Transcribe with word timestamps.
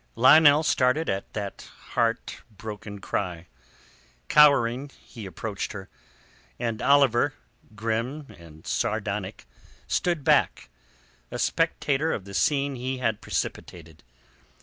Lionel 0.15 0.63
started 0.63 1.11
at 1.11 1.31
that 1.33 1.69
heart 1.91 2.41
broken 2.49 2.97
cry. 3.01 3.45
Cowering, 4.29 4.89
he 4.99 5.27
approached 5.27 5.73
her, 5.73 5.89
and 6.57 6.81
Oliver, 6.81 7.35
grim 7.75 8.25
and 8.39 8.65
sardonic, 8.65 9.45
stood 9.87 10.23
back, 10.23 10.69
a 11.29 11.37
spectator 11.37 12.13
of 12.13 12.25
the 12.25 12.33
scene 12.33 12.73
he 12.77 12.97
had 12.97 13.21
precipitated. 13.21 14.01